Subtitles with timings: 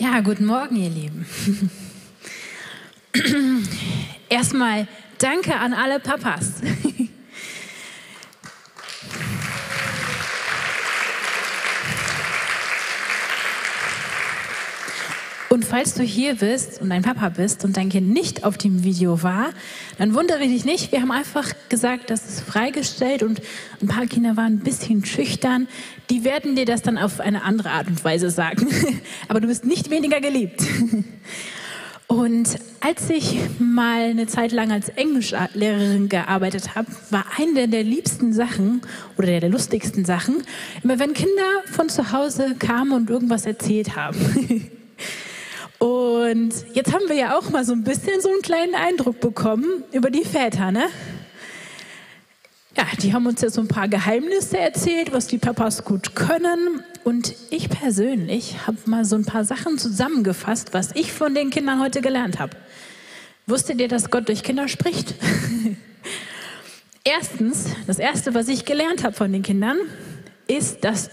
[0.00, 1.26] Ja, guten Morgen, ihr Lieben.
[4.28, 4.86] Erstmal
[5.18, 6.60] danke an alle Papas.
[15.50, 18.84] Und falls du hier bist und dein Papa bist und dein Kind nicht auf dem
[18.84, 19.50] Video war,
[19.96, 20.92] dann wundere dich nicht.
[20.92, 23.40] Wir haben einfach gesagt, das ist freigestellt und
[23.80, 25.66] ein paar Kinder waren ein bisschen schüchtern.
[26.10, 28.68] Die werden dir das dann auf eine andere Art und Weise sagen.
[29.28, 30.62] Aber du bist nicht weniger geliebt.
[32.10, 38.32] Und als ich mal eine Zeit lang als Englischlehrerin gearbeitet habe, war eine der liebsten
[38.32, 38.80] Sachen
[39.18, 40.42] oder der, der lustigsten Sachen,
[40.82, 44.70] immer wenn Kinder von zu Hause kamen und irgendwas erzählt haben.
[45.78, 49.84] Und jetzt haben wir ja auch mal so ein bisschen so einen kleinen Eindruck bekommen
[49.92, 50.88] über die Väter, ne?
[52.76, 56.82] Ja, die haben uns jetzt so ein paar Geheimnisse erzählt, was die Papas gut können.
[57.02, 61.80] Und ich persönlich habe mal so ein paar Sachen zusammengefasst, was ich von den Kindern
[61.80, 62.56] heute gelernt habe.
[63.46, 65.14] Wusstet ihr, dass Gott durch Kinder spricht?
[67.04, 69.78] Erstens, das Erste, was ich gelernt habe von den Kindern,
[70.46, 71.10] ist, dass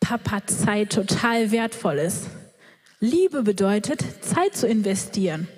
[0.00, 2.26] Papa-Zeit total wertvoll ist.
[3.04, 5.48] Liebe bedeutet, Zeit zu investieren.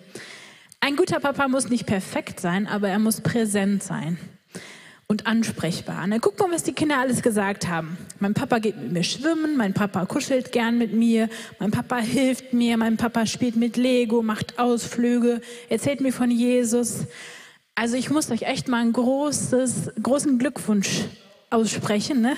[0.81, 4.17] Ein guter Papa muss nicht perfekt sein, aber er muss präsent sein
[5.09, 6.07] und ansprechbar.
[6.07, 7.99] Na, guck mal, was die Kinder alles gesagt haben.
[8.19, 11.29] Mein Papa geht mit mir schwimmen, mein Papa kuschelt gern mit mir,
[11.59, 17.01] mein Papa hilft mir, mein Papa spielt mit Lego, macht Ausflüge, erzählt mir von Jesus.
[17.75, 21.03] Also ich muss euch echt mal einen großes, großen Glückwunsch
[21.51, 22.23] aussprechen.
[22.23, 22.37] Ne?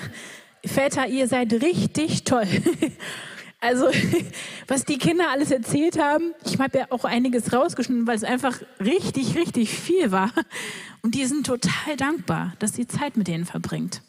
[0.65, 2.45] Väter, ihr seid richtig toll.
[3.59, 3.89] Also,
[4.67, 8.61] was die Kinder alles erzählt haben, ich habe ja auch einiges rausgeschnitten, weil es einfach
[8.79, 10.31] richtig, richtig viel war.
[11.01, 14.01] Und die sind total dankbar, dass sie Zeit mit denen verbringt.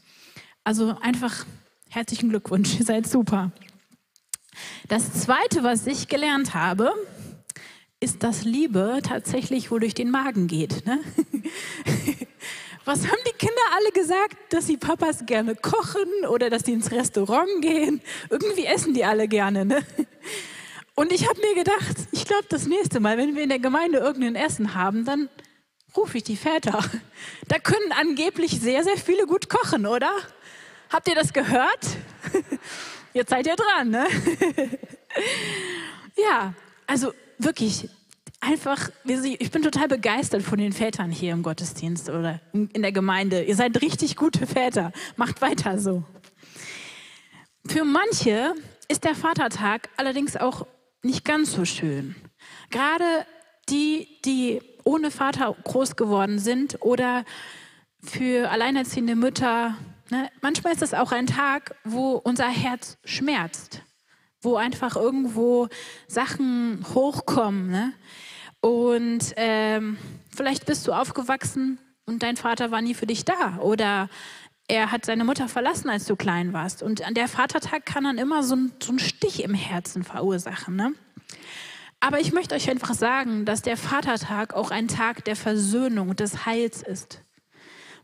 [0.65, 1.47] Also einfach
[1.89, 3.53] herzlichen Glückwunsch, ihr seid super.
[4.89, 6.93] Das Zweite, was ich gelernt habe,
[8.01, 10.85] ist, dass Liebe tatsächlich wohl durch den Magen geht.
[10.87, 11.01] Ne?
[12.89, 14.35] Was haben die Kinder alle gesagt?
[14.49, 18.01] Dass sie Papas gerne kochen oder dass sie ins Restaurant gehen.
[18.31, 19.67] Irgendwie essen die alle gerne.
[19.67, 19.85] Ne?
[20.95, 23.99] Und ich habe mir gedacht, ich glaube, das nächste Mal, wenn wir in der Gemeinde
[23.99, 25.29] irgendein Essen haben, dann
[25.95, 26.83] rufe ich die Väter.
[27.47, 30.11] Da können angeblich sehr, sehr viele gut kochen, oder?
[30.89, 31.87] Habt ihr das gehört?
[33.13, 34.07] Jetzt seid ihr dran, ne?
[36.17, 36.55] Ja,
[36.87, 37.91] also wirklich,
[38.41, 43.43] einfach, ich bin total begeistert von den Vätern hier im Gottesdienst oder in der Gemeinde.
[43.43, 44.93] Ihr seid richtig gute Väter.
[45.17, 46.05] Macht weiter so.
[47.67, 48.55] Für manche
[48.89, 50.67] ist der Vatertag allerdings auch
[51.03, 52.15] nicht ganz so schön.
[52.71, 53.27] Gerade
[53.69, 57.25] die, die ohne Vater groß geworden sind oder
[58.03, 59.77] für alleinerziehende Mütter.
[60.11, 60.31] Ne?
[60.41, 63.83] Manchmal ist es auch ein Tag, wo unser Herz schmerzt,
[64.41, 65.69] wo einfach irgendwo
[66.07, 67.71] Sachen hochkommen.
[67.71, 67.93] Ne?
[68.61, 69.97] Und ähm,
[70.35, 74.09] vielleicht bist du aufgewachsen und dein Vater war nie für dich da oder
[74.67, 76.83] er hat seine Mutter verlassen, als du klein warst.
[76.83, 80.77] Und an der Vatertag kann dann immer so ein, so ein Stich im Herzen verursachen.
[80.77, 80.93] Ne?
[82.01, 86.45] Aber ich möchte euch einfach sagen, dass der Vatertag auch ein Tag der Versöhnung, des
[86.45, 87.23] Heils ist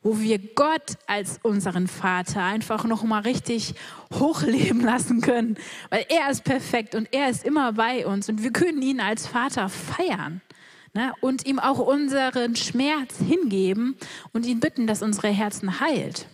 [0.05, 3.75] wo wir Gott als unseren Vater einfach noch mal richtig
[4.13, 5.57] hochleben lassen können,
[5.91, 9.27] weil er ist perfekt und er ist immer bei uns und wir können ihn als
[9.27, 10.43] Vater feiern
[10.93, 11.13] ne?
[11.21, 13.97] und ihm auch unseren Schmerz hingeben
[14.33, 16.27] und ihn bitten, dass unsere Herzen heilt.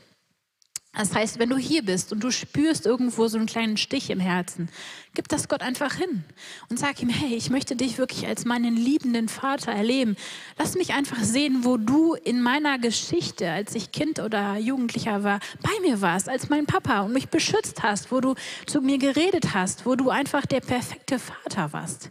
[0.92, 4.18] Das heißt, wenn du hier bist und du spürst irgendwo so einen kleinen Stich im
[4.18, 4.68] Herzen,
[5.14, 6.24] gib das Gott einfach hin
[6.68, 10.16] und sag ihm, hey, ich möchte dich wirklich als meinen liebenden Vater erleben.
[10.58, 15.38] Lass mich einfach sehen, wo du in meiner Geschichte, als ich Kind oder Jugendlicher war,
[15.62, 18.34] bei mir warst, als mein Papa und mich beschützt hast, wo du
[18.66, 22.10] zu mir geredet hast, wo du einfach der perfekte Vater warst.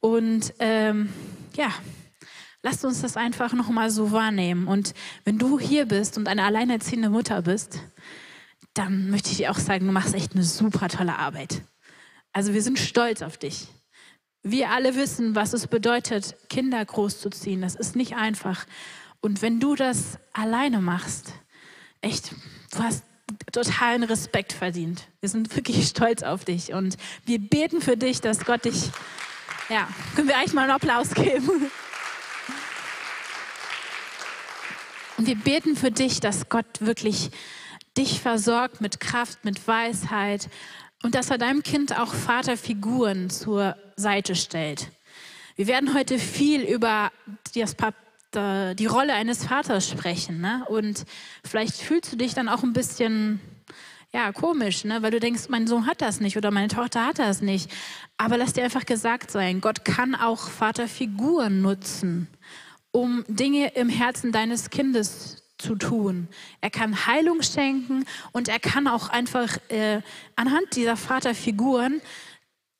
[0.00, 1.08] Und ähm,
[1.54, 1.72] ja,
[2.62, 4.66] Lasst uns das einfach nochmal so wahrnehmen.
[4.66, 4.94] Und
[5.24, 7.80] wenn du hier bist und eine alleinerziehende Mutter bist,
[8.74, 11.62] dann möchte ich dir auch sagen, du machst echt eine super tolle Arbeit.
[12.32, 13.68] Also wir sind stolz auf dich.
[14.42, 17.60] Wir alle wissen, was es bedeutet, Kinder großzuziehen.
[17.62, 18.66] Das ist nicht einfach.
[19.20, 21.32] Und wenn du das alleine machst,
[22.00, 22.34] echt,
[22.72, 23.04] du hast
[23.52, 25.08] totalen Respekt verdient.
[25.20, 26.96] Wir sind wirklich stolz auf dich und
[27.26, 28.90] wir beten für dich, dass Gott dich,
[29.68, 31.70] ja, können wir eigentlich mal einen Applaus geben?
[35.20, 37.30] Und wir beten für dich, dass Gott wirklich
[37.94, 40.48] dich versorgt mit Kraft, mit Weisheit
[41.02, 44.88] und dass er deinem Kind auch Vaterfiguren zur Seite stellt.
[45.56, 47.12] Wir werden heute viel über
[47.54, 47.76] das,
[48.78, 50.40] die Rolle eines Vaters sprechen.
[50.40, 50.64] Ne?
[50.70, 51.04] Und
[51.44, 53.40] vielleicht fühlst du dich dann auch ein bisschen
[54.14, 55.02] ja, komisch, ne?
[55.02, 57.70] weil du denkst, mein Sohn hat das nicht oder meine Tochter hat das nicht.
[58.16, 62.26] Aber lass dir einfach gesagt sein, Gott kann auch Vaterfiguren nutzen,
[62.92, 66.28] um Dinge im Herzen deines Kindes zu tun.
[66.60, 70.00] Er kann Heilung schenken und er kann auch einfach äh,
[70.36, 72.00] anhand dieser Vaterfiguren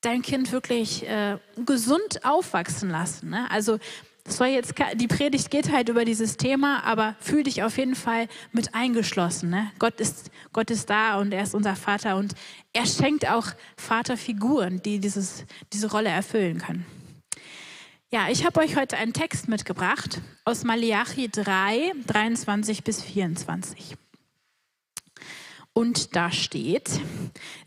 [0.01, 1.37] dein Kind wirklich äh,
[1.67, 3.31] gesund aufwachsen lassen.
[3.31, 3.51] Ne?
[3.51, 3.79] Also
[4.27, 8.29] soll jetzt, die Predigt geht halt über dieses Thema, aber fühl dich auf jeden Fall
[8.53, 9.51] mit eingeschlossen.
[9.51, 9.71] Ne?
[9.79, 12.35] Gott, ist, Gott ist da und er ist unser Vater und
[12.73, 16.87] er schenkt auch Vaterfiguren, die dieses, diese Rolle erfüllen können.
[18.13, 23.97] Ja, ich habe euch heute einen Text mitgebracht aus Malachi 3, 23 bis 24.
[25.73, 26.91] Und da steht,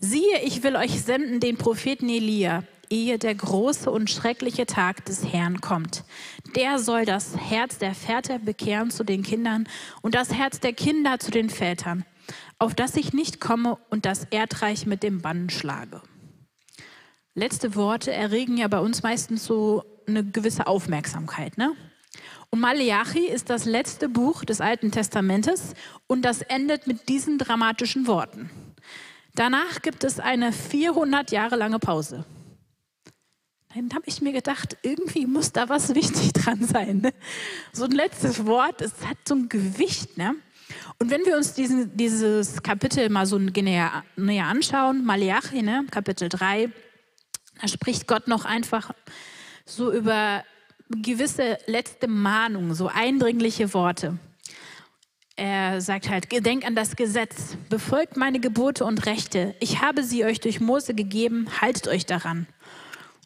[0.02, 5.24] siehe, ich will euch senden den Propheten Elia, ehe der große und schreckliche Tag des
[5.32, 6.04] Herrn kommt.
[6.58, 9.70] Der soll das Herz der Väter bekehren zu den Kindern
[10.02, 12.04] und das Herz der Kinder zu den Vätern,
[12.60, 16.02] auf das ich nicht komme und das Erdreich mit dem Bann schlage.
[17.34, 21.58] Letzte Worte erregen ja bei uns meistens so eine gewisse Aufmerksamkeit.
[21.58, 21.76] Ne?
[22.50, 25.74] Und Malachi ist das letzte Buch des Alten Testamentes
[26.08, 28.50] und das endet mit diesen dramatischen Worten.
[29.36, 32.26] Danach gibt es eine 400 Jahre lange Pause.
[33.74, 37.00] Dann habe ich mir gedacht, irgendwie muss da was wichtig dran sein.
[37.00, 37.14] Ne?
[37.72, 40.18] So ein letztes Wort, es hat so ein Gewicht.
[40.18, 40.36] Ne?
[41.00, 46.30] Und wenn wir uns diesen, dieses Kapitel mal so näher, näher anschauen, Malachi, ne, Kapitel
[46.30, 46.70] 3,
[47.62, 48.92] da spricht Gott noch einfach
[49.66, 50.44] so über
[50.90, 54.18] gewisse letzte Mahnungen, so eindringliche Worte.
[55.36, 59.56] Er sagt halt, gedenkt an das Gesetz, befolgt meine Gebote und Rechte.
[59.60, 62.46] Ich habe sie euch durch Mose gegeben, haltet euch daran.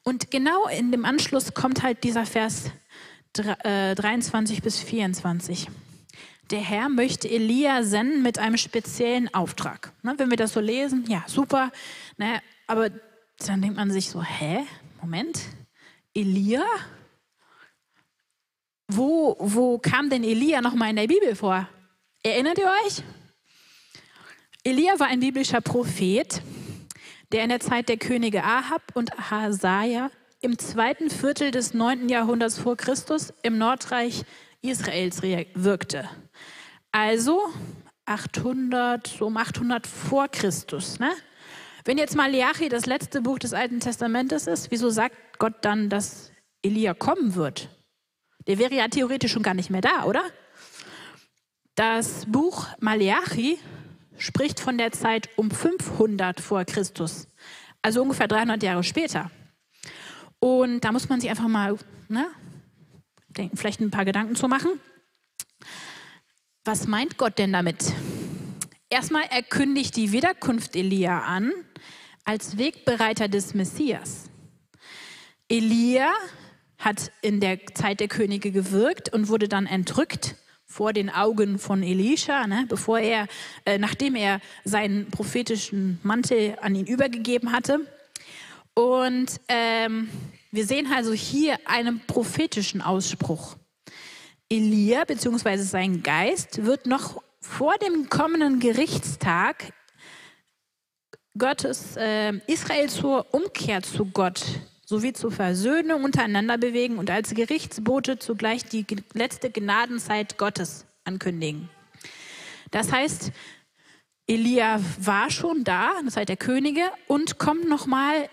[0.03, 2.71] Und genau in dem Anschluss kommt halt dieser Vers
[3.33, 5.67] 23 äh, bis 24.
[6.49, 9.91] Der Herr möchte Elia senden mit einem speziellen Auftrag.
[10.01, 11.73] Ne, wenn wir das so lesen, ja, super.
[12.15, 12.89] Ne, aber
[13.45, 14.65] dann denkt man sich so, hä?
[15.01, 15.41] Moment,
[16.17, 16.65] Elia?
[18.87, 21.69] Wo, wo kam denn Elia nochmal in der Bibel vor?
[22.23, 23.03] Erinnert ihr euch?
[24.63, 26.41] Elia war ein biblischer Prophet,
[27.31, 30.09] der in der Zeit der Könige Ahab und Hasaja
[30.41, 32.09] im zweiten Viertel des 9.
[32.09, 34.23] Jahrhunderts vor Christus im Nordreich
[34.63, 36.09] Israels wirkte.
[36.91, 37.41] Also
[38.05, 40.97] 800, so um 800 vor Christus.
[40.97, 41.11] Ne?
[41.87, 46.33] Wenn jetzt Malachi das letzte Buch des Alten Testamentes ist, wieso sagt Gott dann, dass
[46.61, 47.69] Elia kommen wird?
[48.45, 50.21] Der wäre ja theoretisch schon gar nicht mehr da, oder?
[51.75, 53.57] Das Buch Malachi
[54.17, 57.29] spricht von der Zeit um 500 vor Christus,
[57.81, 59.31] also ungefähr 300 Jahre später.
[60.39, 61.77] Und da muss man sich einfach mal
[62.09, 62.27] ne,
[63.29, 64.71] denken, vielleicht ein paar Gedanken zu machen.
[66.65, 67.93] Was meint Gott denn damit?
[68.89, 71.51] Erstmal erkündigt die Wiederkunft Elia an
[72.23, 74.29] als Wegbereiter des Messias.
[75.49, 76.09] Elia
[76.77, 80.35] hat in der Zeit der Könige gewirkt und wurde dann entrückt
[80.65, 83.27] vor den Augen von Elisha, ne, bevor er,
[83.65, 87.79] äh, nachdem er seinen prophetischen Mantel an ihn übergegeben hatte.
[88.73, 90.09] Und ähm,
[90.51, 93.57] wir sehen also hier einen prophetischen Ausspruch.
[94.49, 95.57] Elia bzw.
[95.57, 99.73] sein Geist wird noch vor dem kommenden Gerichtstag
[101.37, 104.43] Gottes äh, Israel zur Umkehr zu Gott
[104.85, 111.69] sowie zur Versöhnung untereinander bewegen und als Gerichtsbote zugleich die letzte Gnadenzeit Gottes ankündigen.
[112.71, 113.31] Das heißt,
[114.27, 118.29] Elia war schon da, in der der Könige, und kommt nochmal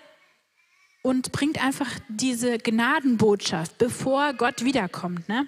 [1.03, 5.29] und bringt einfach diese Gnadenbotschaft, bevor Gott wiederkommt.
[5.29, 5.47] Ne?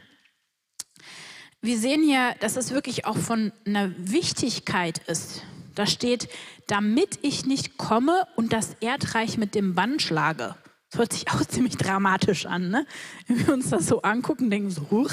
[1.62, 5.42] Wir sehen hier, dass es wirklich auch von einer Wichtigkeit ist.
[5.74, 6.28] Da steht,
[6.66, 10.54] damit ich nicht komme und das Erdreich mit dem Bann schlage.
[10.90, 12.86] Das hört sich auch ziemlich dramatisch an, ne?
[13.26, 15.12] Wenn wir uns das so angucken, denken so, huch,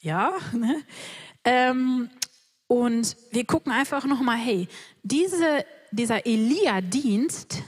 [0.00, 0.32] ja.
[0.52, 0.82] Ne?
[1.44, 2.10] Ähm,
[2.66, 4.68] und wir gucken einfach nochmal, hey,
[5.02, 7.62] diese, dieser Elia-Dienst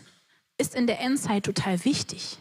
[0.58, 2.38] ist in der Endzeit total wichtig.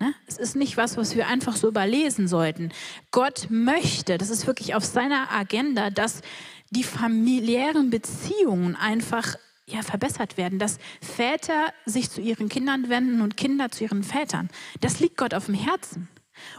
[0.00, 0.14] Ne?
[0.26, 2.70] Es ist nicht was, was wir einfach so überlesen sollten.
[3.10, 6.22] Gott möchte, das ist wirklich auf seiner Agenda, dass
[6.70, 9.36] die familiären Beziehungen einfach
[9.66, 14.48] ja, verbessert werden, dass Väter sich zu ihren Kindern wenden und Kinder zu ihren Vätern.
[14.80, 16.08] Das liegt Gott auf dem Herzen.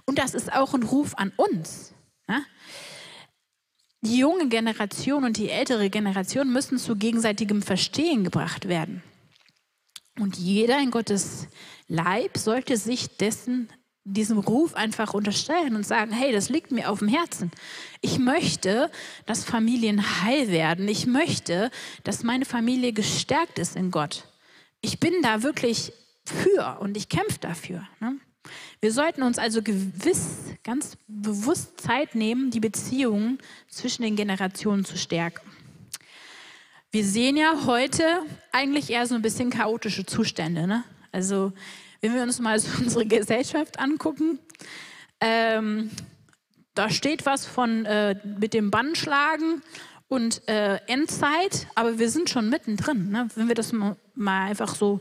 [0.05, 1.93] Und das ist auch ein Ruf an uns.
[2.27, 2.43] Ne?
[4.01, 9.03] Die junge Generation und die ältere Generation müssen zu gegenseitigem Verstehen gebracht werden.
[10.19, 11.47] Und jeder in Gottes
[11.87, 13.69] Leib sollte sich dessen
[14.03, 17.51] diesem Ruf einfach unterstellen und sagen, hey, das liegt mir auf dem Herzen.
[18.01, 18.89] Ich möchte,
[19.25, 20.87] dass Familien heil werden.
[20.87, 21.69] Ich möchte,
[22.03, 24.25] dass meine Familie gestärkt ist in Gott.
[24.81, 25.93] Ich bin da wirklich
[26.25, 27.87] für und ich kämpfe dafür.
[27.99, 28.17] Ne?
[28.81, 34.97] Wir sollten uns also gewiss, ganz bewusst Zeit nehmen, die Beziehungen zwischen den Generationen zu
[34.97, 35.41] stärken.
[36.91, 40.65] Wir sehen ja heute eigentlich eher so ein bisschen chaotische Zustände.
[40.65, 40.83] Ne?
[41.11, 41.53] Also
[42.01, 44.39] wenn wir uns mal so unsere Gesellschaft angucken,
[45.21, 45.91] ähm,
[46.73, 49.61] da steht was von äh, mit dem Bannschlagen
[50.07, 53.11] und äh, Endzeit, aber wir sind schon mittendrin.
[53.11, 53.27] Ne?
[53.35, 53.95] Wenn wir das mal
[54.47, 54.99] einfach so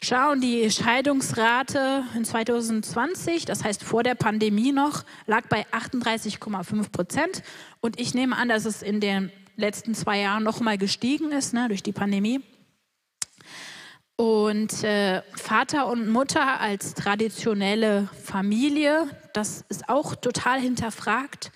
[0.00, 7.42] schauen, die Scheidungsrate in 2020, das heißt vor der Pandemie noch, lag bei 38,5 Prozent.
[7.80, 11.54] Und ich nehme an, dass es in den letzten zwei Jahren noch mal gestiegen ist
[11.54, 12.40] ne, durch die Pandemie.
[14.16, 21.52] Und äh, Vater und Mutter als traditionelle Familie, das ist auch total hinterfragt.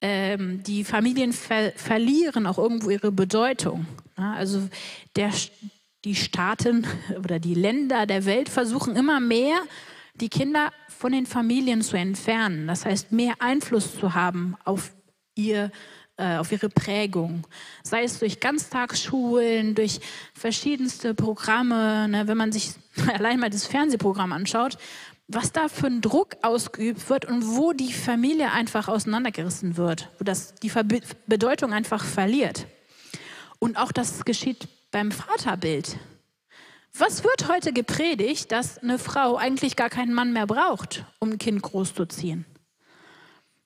[0.00, 3.86] Ähm, die Familien ver verlieren auch irgendwo ihre Bedeutung.
[4.18, 4.68] Ja, also
[5.14, 5.30] der,
[6.04, 6.86] die Staaten
[7.18, 9.60] oder die Länder der Welt versuchen immer mehr,
[10.14, 12.66] die Kinder von den Familien zu entfernen.
[12.66, 14.92] Das heißt, mehr Einfluss zu haben auf
[15.36, 15.70] ihr
[16.16, 17.46] äh, auf ihre Prägung.
[17.82, 20.00] Sei es durch Ganztagsschulen, durch
[20.34, 22.08] verschiedenste Programme.
[22.08, 22.28] Ne?
[22.28, 22.72] Wenn man sich
[23.14, 24.78] allein mal das Fernsehprogramm anschaut,
[25.28, 30.24] was da für ein Druck ausgeübt wird und wo die Familie einfach auseinandergerissen wird, wo
[30.24, 32.66] das die Verbe Bedeutung einfach verliert.
[33.58, 35.98] Und auch das geschieht beim Vaterbild.
[36.98, 41.38] Was wird heute gepredigt, dass eine Frau eigentlich gar keinen Mann mehr braucht, um ein
[41.38, 42.46] Kind großzuziehen?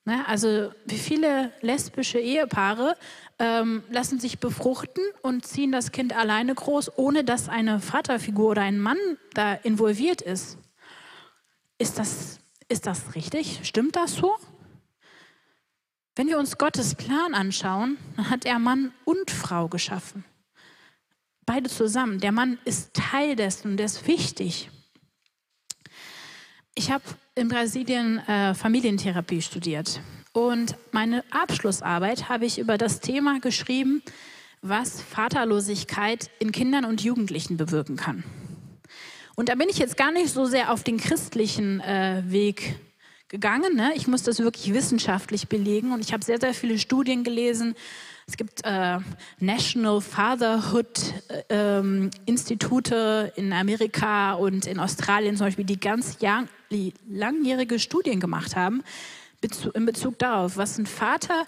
[0.05, 0.27] Ne?
[0.27, 2.97] Also wie viele lesbische Ehepaare
[3.39, 8.63] ähm, lassen sich befruchten und ziehen das Kind alleine groß, ohne dass eine Vaterfigur oder
[8.63, 8.97] ein Mann
[9.33, 10.57] da involviert ist.
[11.77, 13.61] Ist das, ist das richtig?
[13.63, 14.35] Stimmt das so?
[16.15, 20.25] Wenn wir uns Gottes Plan anschauen, dann hat er Mann und Frau geschaffen.
[21.45, 22.19] Beide zusammen.
[22.19, 24.69] Der Mann ist Teil dessen, der ist wichtig.
[26.73, 27.03] Ich habe
[27.35, 29.99] in Brasilien äh, Familientherapie studiert
[30.31, 34.01] und meine Abschlussarbeit habe ich über das Thema geschrieben,
[34.61, 38.23] was Vaterlosigkeit in Kindern und Jugendlichen bewirken kann.
[39.35, 42.75] Und da bin ich jetzt gar nicht so sehr auf den christlichen äh, Weg
[43.27, 43.75] gegangen.
[43.75, 43.91] Ne?
[43.95, 47.75] Ich muss das wirklich wissenschaftlich belegen und ich habe sehr, sehr viele Studien gelesen,
[48.31, 48.97] es gibt äh,
[49.39, 56.45] National Fatherhood äh, ähm, Institute in Amerika und in Australien zum Beispiel, die ganz Jahr,
[56.71, 58.83] die langjährige Studien gemacht haben
[59.73, 61.45] in Bezug darauf, was ein Vater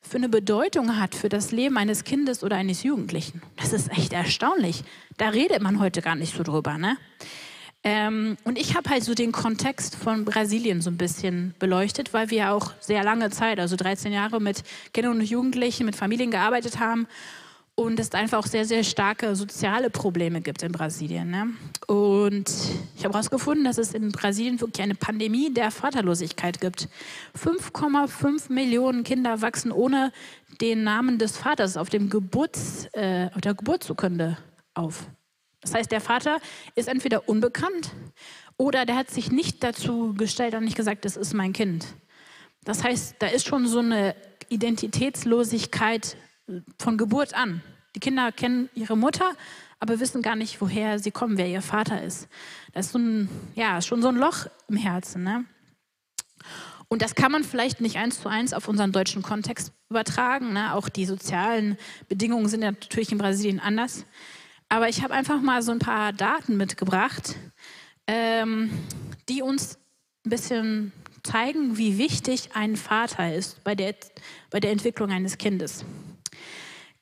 [0.00, 3.40] für eine Bedeutung hat für das Leben eines Kindes oder eines Jugendlichen.
[3.54, 4.82] Das ist echt erstaunlich.
[5.16, 6.78] Da redet man heute gar nicht so drüber.
[6.78, 6.96] Ne?
[7.86, 12.30] Ähm, und ich habe halt so den Kontext von Brasilien so ein bisschen beleuchtet, weil
[12.30, 14.62] wir auch sehr lange Zeit, also 13 Jahre mit
[14.94, 17.06] Kindern und Jugendlichen, mit Familien gearbeitet haben
[17.74, 21.30] und es einfach auch sehr, sehr starke soziale Probleme gibt in Brasilien.
[21.30, 21.48] Ne?
[21.86, 22.48] Und
[22.96, 26.88] ich habe herausgefunden, dass es in Brasilien wirklich eine Pandemie der Vaterlosigkeit gibt.
[27.36, 30.12] 5,5 Millionen Kinder wachsen ohne
[30.60, 34.38] den Namen des Vaters auf, dem Geburts, äh, auf der Geburtsurkunde
[34.74, 35.08] auf.
[35.64, 36.38] Das heißt, der Vater
[36.74, 37.90] ist entweder unbekannt
[38.56, 41.86] oder der hat sich nicht dazu gestellt und nicht gesagt, das ist mein Kind.
[42.64, 44.14] Das heißt, da ist schon so eine
[44.48, 46.16] Identitätslosigkeit
[46.78, 47.62] von Geburt an.
[47.96, 49.32] Die Kinder kennen ihre Mutter,
[49.80, 52.28] aber wissen gar nicht, woher sie kommen, wer ihr Vater ist.
[52.72, 55.24] Das ist so ein, ja, schon so ein Loch im Herzen.
[55.24, 55.44] Ne?
[56.88, 60.52] Und das kann man vielleicht nicht eins zu eins auf unseren deutschen Kontext übertragen.
[60.52, 60.74] Ne?
[60.74, 61.78] Auch die sozialen
[62.08, 64.04] Bedingungen sind natürlich in Brasilien anders.
[64.74, 67.36] Aber ich habe einfach mal so ein paar Daten mitgebracht,
[68.08, 68.70] ähm,
[69.28, 69.78] die uns
[70.26, 73.94] ein bisschen zeigen, wie wichtig ein Vater ist bei der,
[74.50, 75.84] bei der Entwicklung eines Kindes.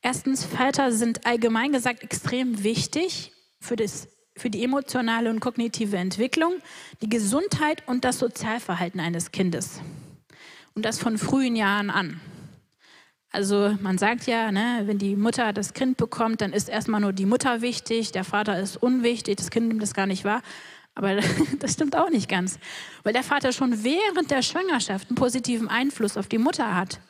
[0.02, 6.56] Erstens, Väter sind allgemein gesagt extrem wichtig für, das, für die emotionale und kognitive Entwicklung,
[7.00, 9.80] die Gesundheit und das Sozialverhalten eines Kindes.
[10.74, 12.20] Und das von frühen Jahren an.
[13.32, 17.14] Also man sagt ja, ne, wenn die Mutter das Kind bekommt, dann ist erstmal nur
[17.14, 20.42] die Mutter wichtig, der Vater ist unwichtig, das Kind nimmt das gar nicht wahr.
[20.94, 21.16] Aber
[21.58, 22.58] das stimmt auch nicht ganz,
[23.02, 27.00] weil der Vater schon während der Schwangerschaft einen positiven Einfluss auf die Mutter hat.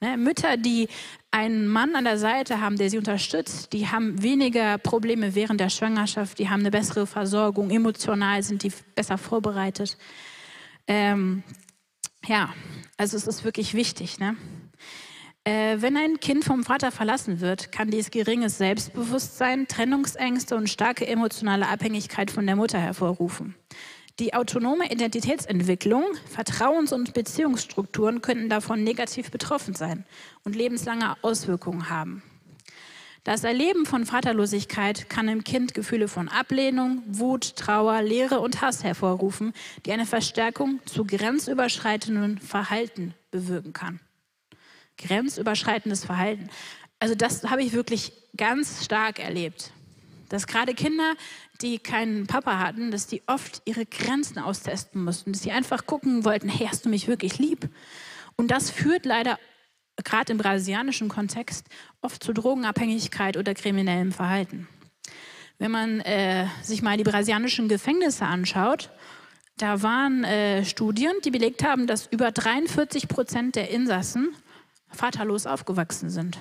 [0.00, 0.88] Ne, Mütter, die
[1.30, 5.70] einen Mann an der Seite haben, der sie unterstützt, die haben weniger Probleme während der
[5.70, 9.98] Schwangerschaft, die haben eine bessere Versorgung, emotional sind die besser vorbereitet.
[10.86, 11.42] Ähm,
[12.26, 12.54] ja,
[12.96, 14.18] also es ist wirklich wichtig.
[14.18, 14.36] Ne?
[15.46, 21.06] Äh, wenn ein Kind vom Vater verlassen wird, kann dies geringes Selbstbewusstsein, Trennungsängste und starke
[21.06, 23.54] emotionale Abhängigkeit von der Mutter hervorrufen.
[24.18, 30.04] Die autonome Identitätsentwicklung, Vertrauens- und Beziehungsstrukturen könnten davon negativ betroffen sein
[30.42, 32.24] und lebenslange Auswirkungen haben.
[33.22, 38.82] Das Erleben von Vaterlosigkeit kann im Kind Gefühle von Ablehnung, Wut, Trauer, Leere und Hass
[38.82, 39.52] hervorrufen,
[39.84, 44.00] die eine Verstärkung zu grenzüberschreitenden Verhalten bewirken kann.
[44.98, 46.48] Grenzüberschreitendes Verhalten.
[46.98, 49.72] Also das habe ich wirklich ganz stark erlebt.
[50.28, 51.14] Dass gerade Kinder,
[51.60, 56.24] die keinen Papa hatten, dass die oft ihre Grenzen austesten mussten, dass sie einfach gucken
[56.24, 57.68] wollten, hey, hast du mich wirklich lieb?
[58.36, 59.38] Und das führt leider
[60.04, 61.66] gerade im brasilianischen Kontext
[62.02, 64.68] oft zu Drogenabhängigkeit oder kriminellem Verhalten.
[65.58, 68.90] Wenn man äh, sich mal die brasilianischen Gefängnisse anschaut,
[69.56, 74.34] da waren äh, Studien, die belegt haben, dass über 43 Prozent der Insassen
[74.90, 76.38] vaterlos aufgewachsen sind.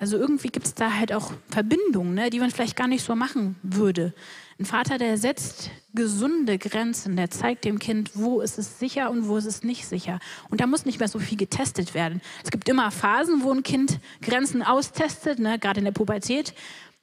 [0.00, 3.14] Also irgendwie gibt es da halt auch Verbindungen, ne, die man vielleicht gar nicht so
[3.14, 4.14] machen würde.
[4.58, 9.28] Ein Vater, der setzt gesunde Grenzen, der zeigt dem Kind, wo ist es sicher und
[9.28, 10.18] wo ist es nicht sicher.
[10.48, 12.22] Und da muss nicht mehr so viel getestet werden.
[12.42, 16.54] Es gibt immer Phasen, wo ein Kind Grenzen austestet, ne, gerade in der Pubertät.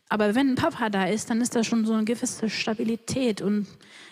[0.10, 3.67] Aber wenn ein Papa da ist, dann ist da schon so eine gewisse Stabilität und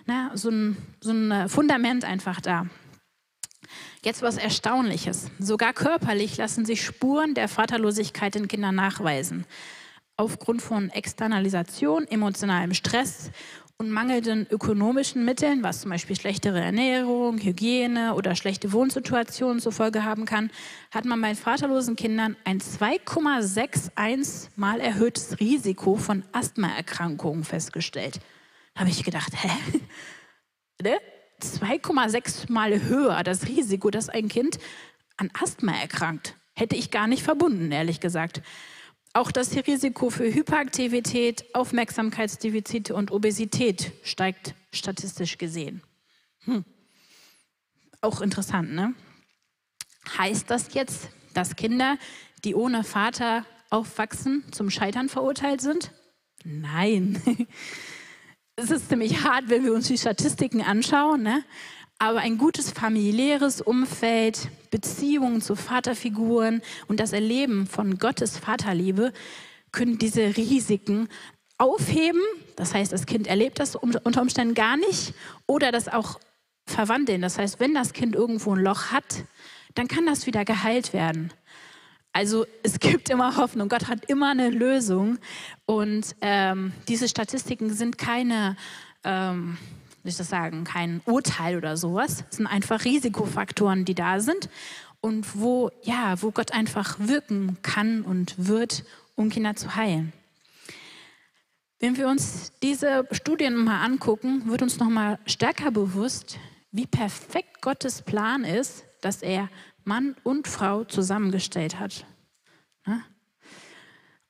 [0.06, 2.68] ne, so, ein, so ein Fundament einfach da.
[4.04, 5.32] Jetzt was Erstaunliches.
[5.40, 9.46] Sogar körperlich lassen sich Spuren der Vaterlosigkeit in Kindern nachweisen.
[10.18, 13.32] Aufgrund von Externalisation, emotionalem Stress
[13.78, 20.06] und mangelnden ökonomischen Mitteln, was zum Beispiel schlechtere Ernährung, Hygiene oder schlechte Wohnsituationen zur Folge
[20.06, 20.50] haben kann,
[20.92, 28.22] hat man bei vaterlosen Kindern ein 2,61 mal erhöhtes Risiko von Asthmaerkrankungen festgestellt.
[28.78, 29.50] Habe ich gedacht, hä?
[30.82, 30.98] Ne?
[31.42, 34.60] 2,6 Mal höher das Risiko, dass ein Kind
[35.18, 36.36] an Asthma erkrankt.
[36.54, 38.42] Hätte ich gar nicht verbunden, ehrlich gesagt.
[39.14, 45.82] Auch das Risiko für Hyperaktivität, Aufmerksamkeitsdefizite und Obesität steigt statistisch gesehen.
[46.44, 46.66] Hm.
[48.02, 48.94] Auch interessant, ne?
[50.18, 51.98] Heißt das jetzt, dass Kinder,
[52.44, 55.92] die ohne Vater aufwachsen, zum Scheitern verurteilt sind?
[56.44, 57.22] Nein.
[58.56, 61.44] es ist ziemlich hart, wenn wir uns die Statistiken anschauen, ne?
[62.00, 69.14] aber ein gutes familiäres Umfeld, Beziehungen zu Vaterfiguren und das Erleben von Gottes Vaterliebe
[69.72, 71.10] können diese Risiken
[71.58, 72.22] aufheben.
[72.56, 75.14] Das heißt, das Kind erlebt das unter Umständen gar nicht
[75.48, 76.20] oder das auch
[76.66, 77.22] verwandeln.
[77.22, 79.26] Das heißt, wenn das Kind irgendwo ein Loch hat,
[79.76, 81.32] dann kann das wieder geheilt werden.
[82.16, 85.18] Also es gibt immer Hoffnung, Gott hat immer eine Lösung.
[85.66, 88.56] Und ähm, diese Statistiken sind keine,
[89.04, 89.58] ähm,
[90.02, 94.48] wie ich das sagen, kein Urteil oder sowas, es sind einfach Risikofaktoren, die da sind
[95.02, 100.14] und wo, ja, wo Gott einfach wirken kann und wird, um Kinder zu heilen.
[101.82, 106.40] Wenn wir uns diese Studien mal angucken, wird uns noch mal stärker bewusst,
[106.72, 109.50] wie perfekt Gottes Plan ist, dass er
[109.86, 112.06] Mann und Frau zusammengestellt hat.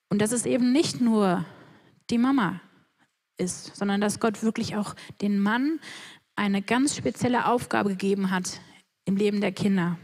[0.10, 1.46] Und dass es eben nicht nur
[2.10, 2.62] die Mama
[3.38, 5.80] ist, sondern dass Gott wirklich auch den Mann
[6.36, 8.60] eine ganz spezielle Aufgabe gegeben hat
[9.06, 9.98] im Leben der Kinder.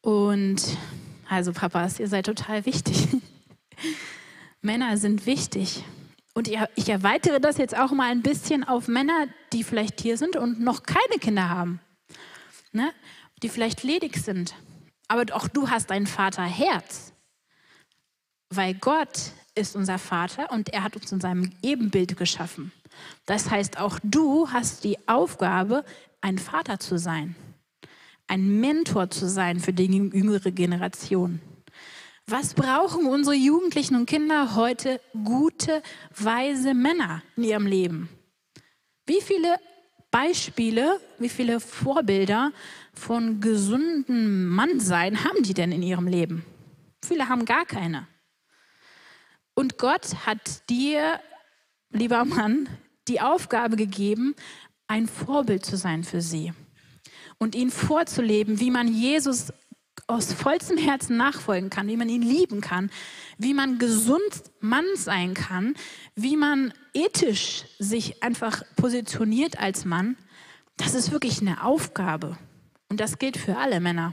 [0.00, 0.76] Und
[1.28, 3.08] also Papas, ihr seid total wichtig.
[4.60, 5.84] Männer sind wichtig.
[6.34, 10.36] Und ich erweitere das jetzt auch mal ein bisschen auf Männer, die vielleicht hier sind
[10.36, 11.80] und noch keine Kinder haben
[12.72, 12.92] ne?
[13.42, 14.54] Die vielleicht ledig sind.
[15.08, 17.12] Aber auch du hast ein Vaterherz,
[18.50, 22.72] weil Gott ist unser Vater und er hat uns in seinem Ebenbild geschaffen.
[23.26, 25.84] Das heißt, auch du hast die Aufgabe,
[26.20, 27.34] ein Vater zu sein,
[28.28, 31.40] ein Mentor zu sein für die jüngere Generation.
[32.26, 35.00] Was brauchen unsere Jugendlichen und Kinder heute?
[35.24, 35.82] Gute,
[36.16, 38.08] weise Männer in ihrem Leben.
[39.06, 39.58] Wie viele
[40.12, 42.52] Beispiele, wie viele Vorbilder
[42.94, 46.44] von gesundem Mannsein haben die denn in ihrem Leben?
[47.04, 48.06] Viele haben gar keine.
[49.54, 51.20] Und Gott hat dir,
[51.90, 52.68] lieber Mann,
[53.08, 54.34] die Aufgabe gegeben,
[54.86, 56.52] ein Vorbild zu sein für sie
[57.38, 59.52] und ihn vorzuleben, wie man Jesus
[60.06, 62.90] aus vollstem Herzen nachfolgen kann, wie man ihn lieben kann,
[63.38, 65.74] wie man gesund Mann sein kann,
[66.14, 70.16] wie man ethisch sich einfach positioniert als Mann,
[70.76, 72.36] das ist wirklich eine Aufgabe.
[72.92, 74.12] Und das gilt für alle Männer.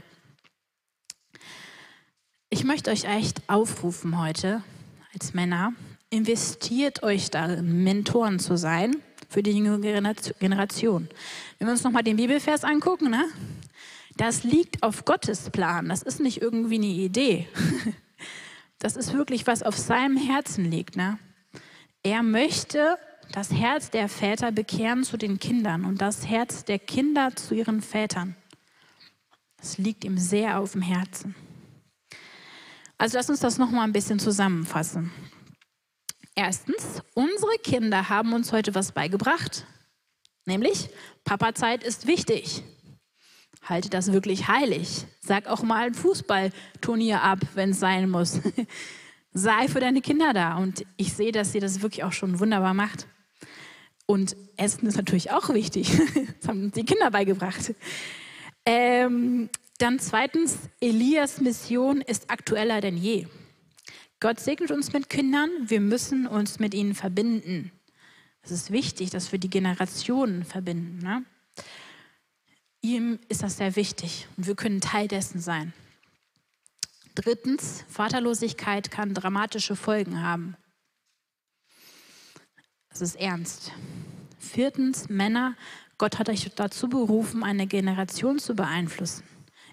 [2.48, 4.62] Ich möchte euch echt aufrufen heute
[5.12, 5.74] als Männer,
[6.08, 8.96] investiert euch darin, Mentoren zu sein
[9.28, 11.10] für die jüngere Generation.
[11.58, 13.26] Wenn wir uns nochmal den Bibelvers angucken, ne?
[14.16, 15.90] das liegt auf Gottes Plan.
[15.90, 17.48] Das ist nicht irgendwie eine Idee.
[18.78, 20.96] Das ist wirklich was auf seinem Herzen liegt.
[20.96, 21.18] Ne?
[22.02, 22.96] Er möchte
[23.30, 27.82] das Herz der Väter bekehren zu den Kindern und das Herz der Kinder zu ihren
[27.82, 28.36] Vätern.
[29.60, 31.34] Das liegt ihm sehr auf dem Herzen.
[32.96, 35.10] Also lass uns das noch mal ein bisschen zusammenfassen.
[36.34, 39.66] Erstens, unsere Kinder haben uns heute was beigebracht,
[40.46, 40.88] nämlich
[41.24, 42.62] Papazeit ist wichtig.
[43.62, 45.06] Halte das wirklich heilig.
[45.20, 48.40] Sag auch mal ein Fußballturnier ab, wenn es sein muss.
[49.32, 50.56] Sei für deine Kinder da.
[50.56, 53.06] Und ich sehe, dass sie das wirklich auch schon wunderbar macht.
[54.06, 55.92] Und Essen ist natürlich auch wichtig.
[56.40, 57.74] Das haben uns die Kinder beigebracht.
[58.66, 63.26] Ähm, dann zweitens, Elias Mission ist aktueller denn je.
[64.20, 67.72] Gott segnet uns mit Kindern, wir müssen uns mit ihnen verbinden.
[68.42, 70.98] Es ist wichtig, dass wir die Generationen verbinden.
[70.98, 71.24] Ne?
[72.82, 75.72] Ihm ist das sehr wichtig und wir können Teil dessen sein.
[77.14, 80.56] Drittens, Vaterlosigkeit kann dramatische Folgen haben.
[82.90, 83.72] Das ist ernst.
[84.38, 85.56] Viertens, Männer,
[86.00, 89.22] Gott hat euch dazu berufen, eine Generation zu beeinflussen.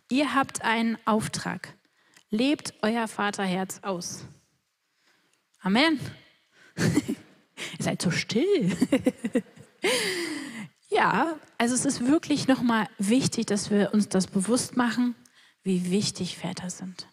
[0.09, 1.73] Ihr habt einen Auftrag.
[2.29, 4.25] Lebt euer Vaterherz aus.
[5.61, 6.01] Amen.
[6.75, 7.15] Ihr
[7.79, 8.75] seid so still.
[10.89, 15.15] ja, also es ist wirklich nochmal wichtig, dass wir uns das bewusst machen,
[15.63, 17.07] wie wichtig Väter sind.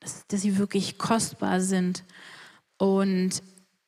[0.00, 2.02] Dass, dass sie wirklich kostbar sind.
[2.76, 3.40] Und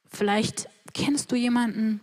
[0.07, 2.01] vielleicht kennst du jemanden,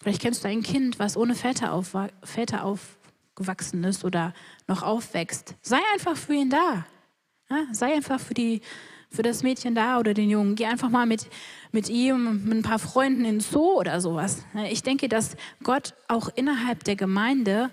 [0.00, 4.34] vielleicht kennst du ein Kind, was ohne Väter, auf, Väter aufgewachsen ist oder
[4.66, 5.54] noch aufwächst.
[5.62, 6.86] Sei einfach für ihn da.
[7.50, 8.60] Ja, sei einfach für die
[9.10, 10.54] für das Mädchen da oder den Jungen.
[10.54, 11.28] Geh einfach mal mit,
[11.72, 14.44] mit ihm, mit ein paar Freunden in den Zoo oder sowas.
[14.70, 17.70] Ich denke, dass Gott auch innerhalb der Gemeinde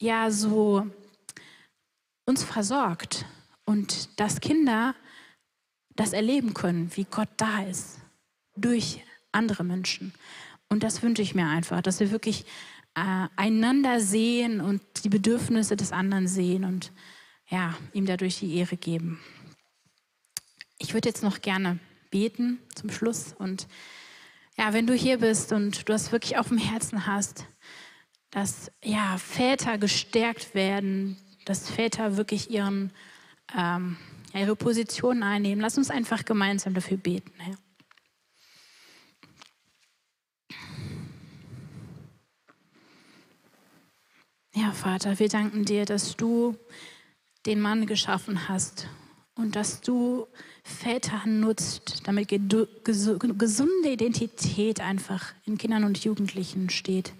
[0.00, 0.86] ja so
[2.26, 3.24] uns versorgt
[3.64, 4.94] und dass Kinder
[5.96, 7.98] das erleben können, wie Gott da ist,
[8.56, 10.14] durch andere Menschen.
[10.70, 12.46] Und das wünsche ich mir einfach, dass wir wirklich
[12.94, 16.92] äh, einander sehen und die Bedürfnisse des anderen sehen und
[17.48, 19.20] ja, ihm dadurch die Ehre geben.
[20.78, 21.78] Ich würde jetzt noch gerne
[22.10, 23.34] beten zum Schluss.
[23.36, 23.66] Und
[24.56, 27.46] ja, wenn du hier bist und du das wirklich auf dem Herzen hast,
[28.30, 32.92] dass ja, Väter gestärkt werden, dass Väter wirklich ihren,
[33.56, 33.96] ähm,
[34.32, 37.54] ihre Position einnehmen, lass uns einfach gemeinsam dafür beten, Herr.
[37.54, 37.58] Ja,
[44.80, 46.56] Vater, wir danken dir, dass du
[47.44, 48.88] den Mann geschaffen hast
[49.34, 50.26] und dass du
[50.64, 57.12] Väter nutzt, damit gesunde Identität einfach in Kindern und Jugendlichen steht.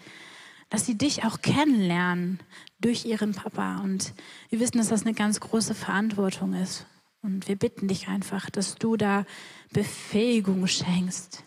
[0.70, 2.40] Dass sie dich auch kennenlernen
[2.80, 3.80] durch ihren Papa.
[3.80, 4.14] Und
[4.48, 6.86] wir wissen, dass das eine ganz große Verantwortung ist.
[7.20, 9.26] Und wir bitten dich einfach, dass du da
[9.70, 11.44] Befähigung schenkst.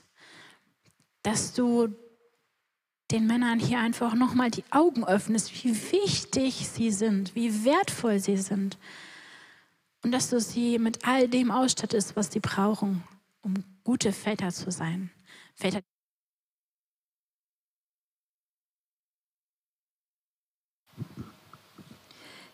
[1.24, 1.96] Dass du
[3.13, 8.38] den Männern hier einfach nochmal die Augen öffnest, wie wichtig sie sind, wie wertvoll sie
[8.38, 8.80] sind
[10.04, 13.04] und dass du sie mit all dem ausstattest, was sie brauchen,
[13.43, 15.12] um gute Väter zu sein.
[15.54, 15.82] Väter,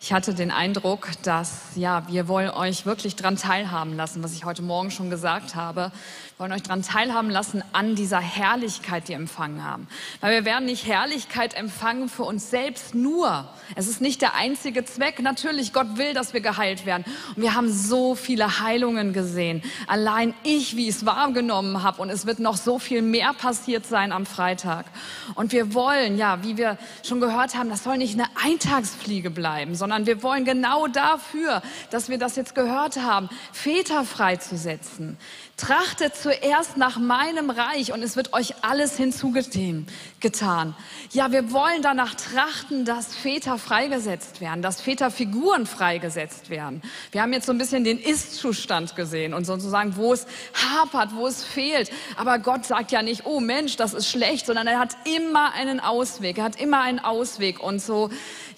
[0.02, 4.46] Ich hatte den Eindruck, dass ja, wir wollen euch wirklich daran teilhaben lassen, was ich
[4.46, 5.92] heute Morgen schon gesagt habe.
[5.92, 9.88] Wir wollen euch daran teilhaben lassen an dieser Herrlichkeit, die wir empfangen haben.
[10.22, 13.46] Weil wir werden nicht Herrlichkeit empfangen für uns selbst nur.
[13.76, 15.20] Es ist nicht der einzige Zweck.
[15.20, 17.04] Natürlich, Gott will, dass wir geheilt werden.
[17.36, 19.62] Und wir haben so viele Heilungen gesehen.
[19.86, 22.00] Allein ich, wie ich es wahrgenommen habe.
[22.00, 24.86] Und es wird noch so viel mehr passiert sein am Freitag.
[25.34, 29.74] Und wir wollen, ja, wie wir schon gehört haben, das soll nicht eine Eintagsfliege bleiben,
[29.74, 35.18] sondern sondern wir wollen genau dafür, dass wir das jetzt gehört haben, Väter freizusetzen.
[35.56, 40.76] Trachtet zuerst nach meinem Reich und es wird euch alles hinzugetan.
[41.10, 46.82] Ja, wir wollen danach trachten, dass Väter freigesetzt werden, dass Väterfiguren freigesetzt werden.
[47.10, 51.26] Wir haben jetzt so ein bisschen den Ist-Zustand gesehen und sozusagen, wo es hapert, wo
[51.26, 51.90] es fehlt.
[52.16, 55.80] Aber Gott sagt ja nicht, oh Mensch, das ist schlecht, sondern er hat immer einen
[55.80, 56.38] Ausweg.
[56.38, 57.60] Er hat immer einen Ausweg.
[57.60, 58.08] Und so,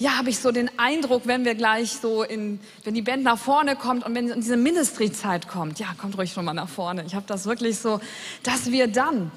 [0.02, 3.38] ja, habe ich so den Eindruck, wenn wir gleich so in, wenn die Band nach
[3.38, 7.04] vorne kommt und wenn diese Ministry-Zeit kommt, ja, kommt ruhig schon mal nach vorne.
[7.06, 8.00] Ich habe das wirklich so,
[8.42, 9.30] dass wir dann,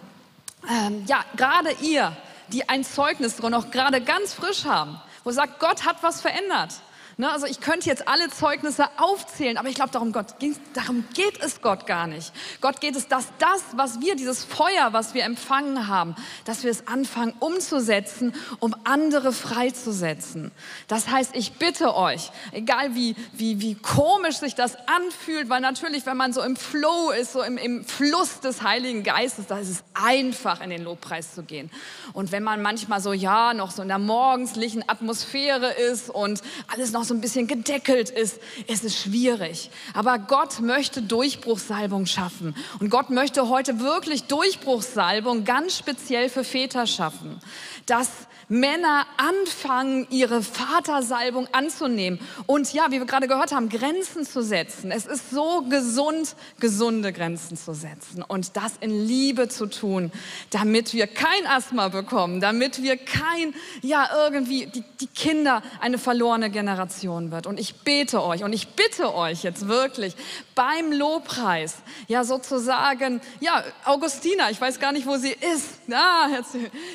[0.68, 5.86] ähm, ja, gerade ihr, die ein Zeugnis noch gerade ganz frisch haben, wo sagt, Gott
[5.86, 6.74] hat was verändert.
[7.18, 11.62] Ne, also ich könnte jetzt alle Zeugnisse aufzählen, aber ich glaube, darum, darum geht es
[11.62, 12.34] Gott gar nicht.
[12.60, 16.72] Gott geht es, dass das, was wir, dieses Feuer, was wir empfangen haben, dass wir
[16.72, 20.52] es anfangen umzusetzen, um andere freizusetzen.
[20.90, 26.06] Das heißt, ich bitte euch, egal wie, wie, wie komisch sich das anfühlt, weil natürlich,
[26.06, 29.70] wenn man so im Flow ist, so im, im Fluss des Heiligen Geistes, da ist
[29.70, 31.72] es einfach, in den Lobpreis zu gehen.
[32.12, 36.92] Und wenn man manchmal so, ja, noch so in der morgenslichen Atmosphäre ist und alles
[36.92, 39.70] noch so ein bisschen gedeckelt ist, ist es schwierig.
[39.94, 42.56] Aber Gott möchte Durchbruchssalbung schaffen.
[42.80, 47.40] Und Gott möchte heute wirklich Durchbruchssalbung ganz speziell für Väter schaffen.
[47.86, 48.10] Dass
[48.48, 54.92] Männer anfangen, ihre Vatersalbung anzunehmen und ja, wie wir gerade gehört haben, Grenzen zu setzen.
[54.92, 60.12] Es ist so gesund, gesunde Grenzen zu setzen und das in Liebe zu tun,
[60.52, 66.50] damit wir kein Asthma bekommen, damit wir kein, ja, irgendwie die, die Kinder eine verlorene
[66.50, 67.48] Generation wird.
[67.48, 70.16] Und ich bete euch und ich bitte euch jetzt wirklich
[70.54, 71.76] beim Lobpreis,
[72.08, 76.30] ja, sozusagen, ja, Augustina, ich weiß gar nicht, wo sie ist, ja,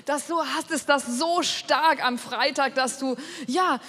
[0.04, 3.80] dass du hast es das so stark am Freitag, dass du ja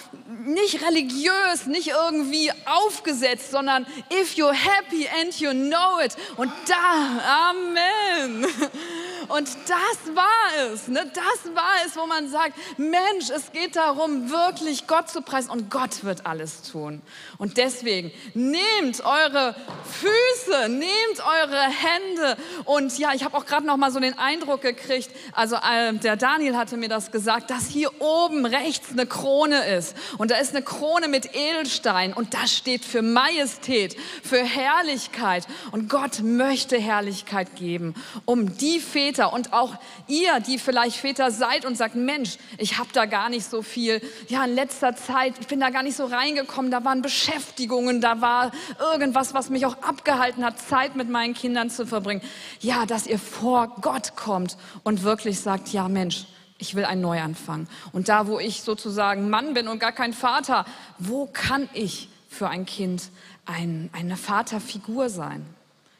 [0.44, 6.16] nicht religiös, nicht irgendwie aufgesetzt, sondern if you're happy and you know it.
[6.36, 8.46] Und da, Amen.
[9.28, 11.10] Und das war es, ne?
[11.14, 15.70] das war es, wo man sagt, Mensch, es geht darum, wirklich Gott zu preisen und
[15.70, 17.02] Gott wird alles tun.
[17.38, 19.54] Und deswegen nehmt eure
[19.84, 24.62] Füße, nehmt eure Hände und ja, ich habe auch gerade noch mal so den Eindruck
[24.62, 29.64] gekriegt, also äh, der Daniel hatte mir das gesagt, dass hier oben rechts eine Krone
[29.76, 35.46] ist und da ist eine Krone mit Edelstein und das steht für Majestät, für Herrlichkeit
[35.70, 38.80] und Gott möchte Herrlichkeit geben, um die
[39.12, 39.74] Väter und auch
[40.08, 44.00] ihr, die vielleicht Väter seid und sagt, Mensch, ich habe da gar nicht so viel,
[44.28, 48.22] ja, in letzter Zeit, ich bin da gar nicht so reingekommen, da waren Beschäftigungen, da
[48.22, 52.22] war irgendwas, was mich auch abgehalten hat, Zeit mit meinen Kindern zu verbringen.
[52.60, 56.24] Ja, dass ihr vor Gott kommt und wirklich sagt, ja, Mensch,
[56.56, 57.66] ich will einen Neuanfang.
[57.92, 60.64] Und da, wo ich sozusagen Mann bin und gar kein Vater,
[60.98, 63.10] wo kann ich für ein Kind
[63.44, 65.44] ein, eine Vaterfigur sein?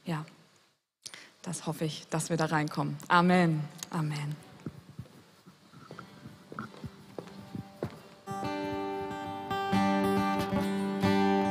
[0.07, 0.25] Ja,
[1.43, 2.97] das hoffe ich, dass wir da reinkommen.
[3.09, 3.63] Amen.
[3.91, 4.37] Amen.